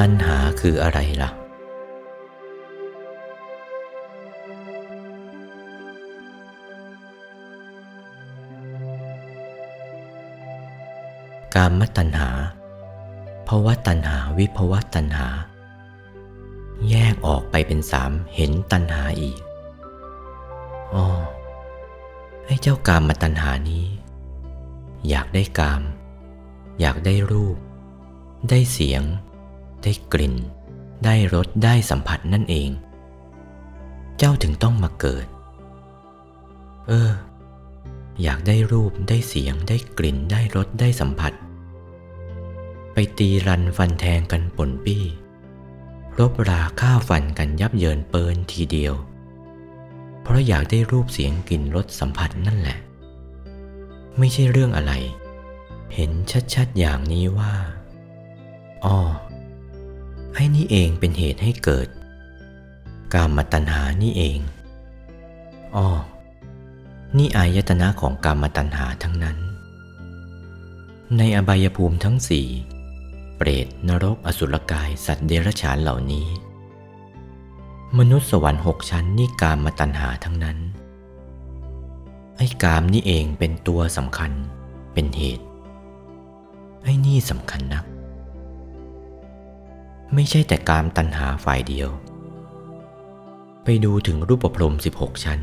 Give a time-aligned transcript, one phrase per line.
[0.00, 1.30] ตัณหาคืออะไรล่ะ
[11.54, 12.30] กามตัณหา
[13.48, 15.28] ภาวะตัณหาวิภาวะตัณหา
[16.90, 19.40] แยกออกไปเป็นสามเห็นตัณหาอีก
[20.94, 21.06] อ๋อ
[22.46, 23.84] ให้เจ้ากามมาตัณหานี้
[25.08, 25.82] อยากได้กาม
[26.80, 27.56] อยากได้รูป
[28.50, 29.02] ได้เสียง
[29.84, 30.34] ได้กลิ่น
[31.04, 32.70] ได้รสได้สัมผัสนั่นเอง
[34.18, 35.26] เจ้าถึงต้องมาเกิด
[36.88, 37.10] เออ
[38.22, 41.32] อยากได้รูปได้เสียงได้กลิ่นได้รสได้สัมผัส
[42.92, 45.02] ไปตีรันฟันแทงกันปนปี้
[46.18, 48.94] รบราฆ่าฟันกันยับเยินเปินทีเดียว
[50.22, 52.78] เพราะอยากได้รูปเสียงกลิ่นรสสัมผัสนั่นแหละ
[54.18, 54.92] ไม่ใช่เรื่องอะไร
[55.94, 56.10] เห็น
[56.54, 57.52] ชัดๆอย่างนี้ว่า
[58.84, 58.98] อ๋อ
[60.34, 61.88] ไอ้นี่เองเป็นเหตุให้เกิด
[63.14, 64.38] กามตัณหานี่เอง
[65.76, 65.88] อ๋อ
[67.16, 69.38] นี่อายตนะของกามตัณหาทั้งนั้น
[71.16, 72.48] ในอบายภูมิทั้งสี่
[73.36, 76.26] เปรตนรกอสุรกายสัตว์เดรัจฉานเหล่านี้
[77.98, 80.58] มนุษย์สวรรค์หกชั้นนี่กามตัณหาทั้งนั้น
[82.36, 84.32] ไอ้กามนี่เองเป็นตัวสำคัญ
[84.92, 85.44] เป็นเหตุ
[86.82, 87.84] ไอ้นี่สำคัญนัก
[90.14, 91.90] ไม่ใช่แต่กามตัณหาฝ่ายเดียว
[93.64, 95.40] ไปดูถึงรูปพรหม16 ชั้น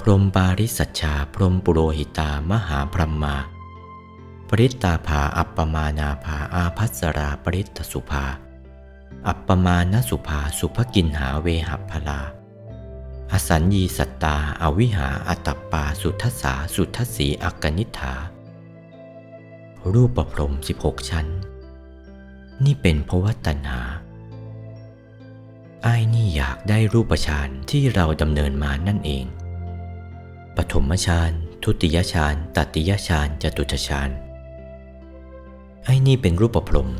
[0.00, 3.36] พรหมปาริสัชชา พรหมปุโรหิตามหาพรหมา
[4.48, 8.24] ปริตตาภาอัปปมานาภาอาพัสราปริตตสุภา
[9.28, 12.20] อัปปมาณสุภาสุภกินหาเวหัพลา
[13.32, 18.14] อสัญญีสัตตาอวิหาอัตตปาสุทัสสาสุทัสสีอักกนิฐา
[19.92, 21.26] รูปประพรม 16 ชั้น
[22.64, 23.82] นี่เป็นเพราะว่าตัณหา
[25.82, 29.24] ไอ้นี่อยากได้รูปฌานที่เราดำเนินมานั่นเอง
[30.56, 31.30] ปฐมฌาน
[31.62, 34.10] ทุติยฌาน ตติยฌานจตุตฌาน
[35.84, 36.90] ไอ้นี่เป็นรูปประพรม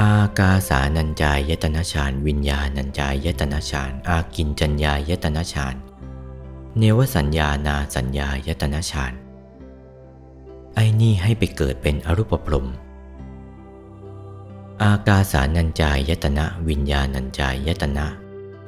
[0.00, 5.74] อากาสานัญจายตนะฌาน วิญญาณัญจายตนะฌาน อากินจัญญายตนะฌาน
[6.78, 9.12] เนวสัญญานาสัญญายตนะฌาน
[10.74, 12.68] ไอ้นี่ให้ไปเกิดเป็นอรูปพรหม
[14.82, 18.06] อากาสานัญจายตนะ วิญญาณัญจายตนะ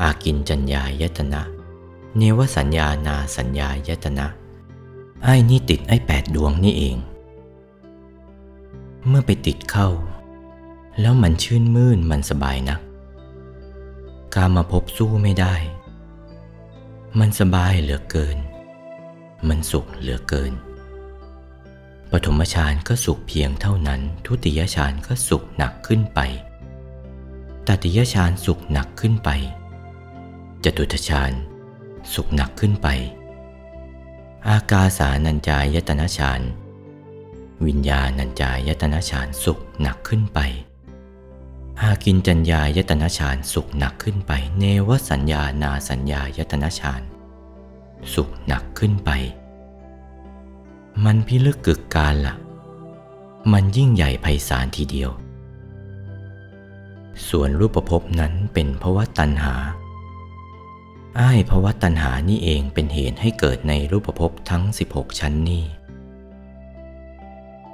[0.00, 1.42] อากินจัญญายตนะ
[2.16, 4.26] เนวสัญญานาสัญญายตนะ
[5.22, 6.96] ไอ้นี่ติดไอ้แปดดวงนี่เอง
[9.06, 9.88] เมื่อไปติดเข้า
[11.00, 12.76] แล้วมันชื่นมื่นมันสบายนะ
[14.34, 15.54] การมาพบสู้ไม่ได้
[17.18, 18.38] มันสบายเหลือเกิน
[19.48, 20.52] มันสุขเหลือเกิน
[22.12, 26.20] ปฐมฌานก็สุขเพียงเท่านั้น ทุติยฌานก็สุขหนักขึ้นไป
[27.66, 29.30] ตติยฌานสุขหนักขึ้นไป
[30.64, 31.32] จตุตฌาน
[32.14, 32.88] สุขหนักขึ้นไป
[34.48, 36.40] อากาสานัญจายตนะฌาน
[37.66, 40.38] วิญญาณัญจายตนะฌานสุขหนักขึ้นไป
[41.80, 47.02] อากินจัญญายตนะฌานสุขหนักขึ้นไป เนวสัญญานาสัญญายตนะฌาน
[48.14, 49.10] สุขหนักขึ้นไป
[51.04, 52.36] มันพิลึกกึกการละ่ะ
[53.52, 55.10] มันยิ่งใหญ่ไพศาลทีเดียว
[57.28, 59.54] ส่วนรูปภพนั้นเป็นภาวะตัณหา
[61.20, 64.62] อ้ายภาวะตัณหานี่เองเป็นเหตุให้เกิดในรูปภพทั้ง
[64.92, 65.64] 16 ชั้นนี้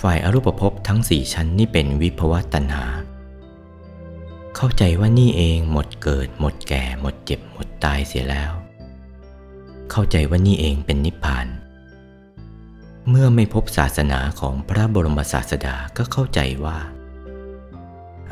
[0.00, 2.86] ฝ่ายอรูปภพทั้งสี่ชั้นนี่เป็นวิภวะตัณหา
[4.56, 8.52] เข้าใจว่านี่เองหมดเกิดหมดแก่หมดเจ็บหมดตายเสียแล้ว
[9.90, 16.78] เข้าใจว่านี่เองเป็นนิพพานเเมื่อไม่พบศาสนาของพระบรมศาสดาก็เข้าใจว่า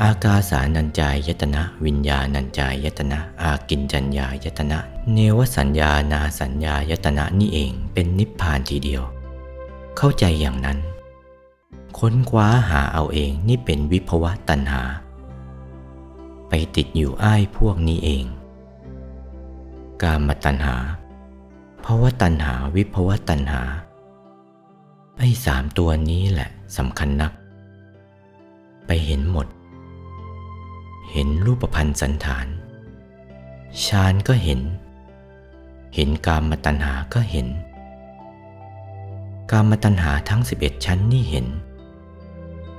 [0.02, 4.78] อากาสานัญจายตนะ วิญญาณัญจายตนะ อากินจัญญายตนะ
[5.12, 9.02] เนวสัญญานาสัญญายตนะนี่เองเป็นนิพพานทีเดียว
[9.96, 10.78] เข้าใจอย่างนั้น
[11.98, 14.82] ค้นคว้าหาเอาเองนี่เป็นวิภวะตัณหา
[16.48, 18.24] ไปติดอยู่อ้ายพวกนี้เอง
[20.02, 20.76] กามตัณหา
[21.84, 23.62] ภาวะตัณหาวิภวะตัณหา
[25.18, 27.32] ไอ้สามตัวนี้แหละสำคัญนัก
[28.86, 29.46] ไปเห็นหมด
[31.12, 32.46] เห็นรูปพันธ์สันฐาน
[33.84, 34.60] ฌานก็เห็น
[35.94, 37.46] เห็นกามตัณหาก็เห็น
[39.50, 41.46] กามตัณหาทั้ง 11 ชั้นนี่เห็น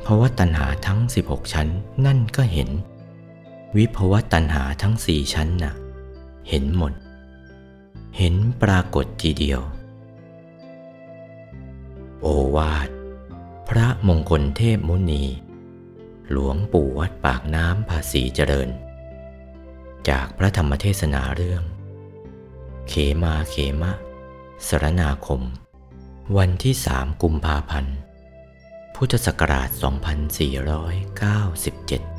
[0.05, 1.67] ภาวะตัณหาทั้ง 16 ชั้น
[2.05, 2.69] นั่นก็เห็น
[3.77, 5.73] วิภวะตัณหาทั้งสี่ชั้นน่ะ
[6.49, 6.93] เห็นหมด
[8.17, 9.61] เห็นปรากฏทีเดียว
[12.21, 12.89] โอวาท
[13.69, 15.23] พระมงคลเทพมุนี
[16.31, 18.69] หลวงปู่วัดปากน้ำภาษีเจริญ
[20.09, 21.63] จากพระธรรมเทศนาเรื่อง
[22.89, 22.93] เข
[23.23, 23.91] มาเขมะ
[24.67, 25.41] สรนาคม
[26.37, 27.97] วันที่สามกุมภาพันธ์
[28.95, 32.16] พุทธศักราช 2497